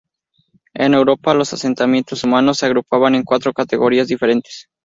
En 0.73 0.95
Europa 0.95 1.35
los 1.35 1.53
asentamientos 1.53 2.23
humanos 2.23 2.57
se 2.57 2.65
agrupaban 2.65 3.13
en 3.13 3.21
cuatro 3.23 3.53
categorías 3.53 4.07
diferentes. 4.07 4.67